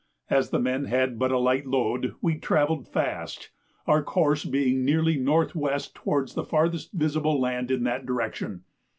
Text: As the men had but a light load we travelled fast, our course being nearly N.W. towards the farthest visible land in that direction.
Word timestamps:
As 0.31 0.49
the 0.49 0.57
men 0.57 0.85
had 0.85 1.19
but 1.19 1.31
a 1.31 1.37
light 1.37 1.67
load 1.67 2.15
we 2.23 2.39
travelled 2.39 2.87
fast, 2.87 3.51
our 3.85 4.01
course 4.01 4.43
being 4.45 4.83
nearly 4.83 5.13
N.W. 5.13 5.79
towards 5.93 6.33
the 6.33 6.43
farthest 6.43 6.91
visible 6.91 7.39
land 7.39 7.69
in 7.69 7.83
that 7.83 8.03
direction. 8.07 8.63